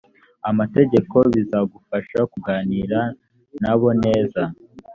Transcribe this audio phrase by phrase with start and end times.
[0.49, 2.99] amategeko bizagufasha kuganira
[3.61, 4.41] na bo neza